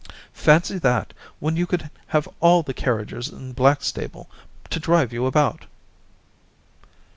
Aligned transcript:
* 0.23 0.33
Fancy 0.33 0.79
that, 0.79 1.13
when 1.39 1.55
you 1.55 1.67
could 1.67 1.91
have 2.07 2.27
all 2.39 2.63
the 2.63 2.73
carriages 2.73 3.29
in 3.29 3.53
Blackstable 3.53 4.27
to 4.71 4.79
drive 4.79 5.13
you 5.13 5.27
about 5.27 5.65